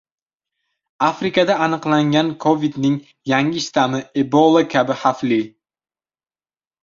[1.07, 2.95] Afrikada aniqlangan kovidning
[3.33, 5.39] yangi shtammi “Ebola kabi xavfli”